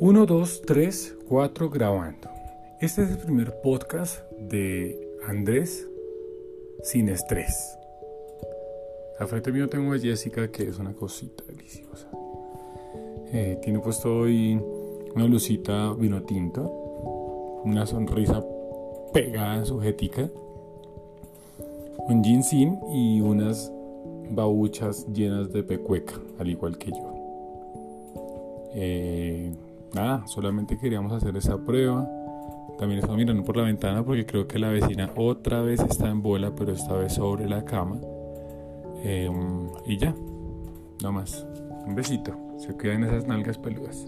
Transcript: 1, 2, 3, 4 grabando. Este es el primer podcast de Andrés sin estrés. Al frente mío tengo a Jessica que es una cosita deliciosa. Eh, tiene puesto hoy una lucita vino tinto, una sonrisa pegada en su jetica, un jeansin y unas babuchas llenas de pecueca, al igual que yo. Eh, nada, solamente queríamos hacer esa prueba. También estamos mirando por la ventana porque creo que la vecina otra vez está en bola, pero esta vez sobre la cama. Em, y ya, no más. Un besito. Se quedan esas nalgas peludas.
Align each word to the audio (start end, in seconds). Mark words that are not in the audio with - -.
1, 0.00 0.26
2, 0.26 0.62
3, 0.64 1.16
4 1.28 1.70
grabando. 1.70 2.28
Este 2.80 3.02
es 3.02 3.10
el 3.10 3.18
primer 3.18 3.60
podcast 3.62 4.20
de 4.38 4.96
Andrés 5.26 5.88
sin 6.84 7.08
estrés. 7.08 7.76
Al 9.18 9.26
frente 9.26 9.50
mío 9.50 9.68
tengo 9.68 9.92
a 9.92 9.98
Jessica 9.98 10.52
que 10.52 10.68
es 10.68 10.78
una 10.78 10.92
cosita 10.92 11.42
deliciosa. 11.48 12.08
Eh, 13.32 13.58
tiene 13.60 13.80
puesto 13.80 14.20
hoy 14.20 14.62
una 15.16 15.26
lucita 15.26 15.92
vino 15.94 16.22
tinto, 16.22 16.62
una 17.64 17.84
sonrisa 17.84 18.44
pegada 19.12 19.56
en 19.56 19.66
su 19.66 19.80
jetica, 19.80 20.30
un 22.06 22.22
jeansin 22.22 22.78
y 22.92 23.20
unas 23.20 23.72
babuchas 24.30 25.08
llenas 25.12 25.52
de 25.52 25.64
pecueca, 25.64 26.14
al 26.38 26.48
igual 26.50 26.78
que 26.78 26.92
yo. 26.92 27.14
Eh, 28.74 29.52
nada, 29.94 30.26
solamente 30.26 30.78
queríamos 30.78 31.12
hacer 31.12 31.36
esa 31.36 31.56
prueba. 31.58 32.08
También 32.78 33.00
estamos 33.00 33.16
mirando 33.16 33.42
por 33.42 33.56
la 33.56 33.64
ventana 33.64 34.04
porque 34.04 34.24
creo 34.24 34.46
que 34.46 34.58
la 34.58 34.68
vecina 34.68 35.10
otra 35.16 35.62
vez 35.62 35.80
está 35.80 36.08
en 36.08 36.22
bola, 36.22 36.54
pero 36.54 36.72
esta 36.72 36.94
vez 36.94 37.14
sobre 37.14 37.48
la 37.48 37.64
cama. 37.64 37.98
Em, 39.02 39.68
y 39.86 39.96
ya, 39.96 40.14
no 41.02 41.12
más. 41.12 41.46
Un 41.86 41.94
besito. 41.94 42.32
Se 42.58 42.76
quedan 42.76 43.04
esas 43.04 43.26
nalgas 43.26 43.58
peludas. 43.58 44.06